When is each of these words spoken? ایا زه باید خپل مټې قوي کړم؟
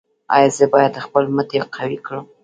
ایا 0.35 0.49
زه 0.57 0.65
باید 0.73 1.03
خپل 1.05 1.23
مټې 1.35 1.59
قوي 1.75 1.97
کړم؟ 2.05 2.25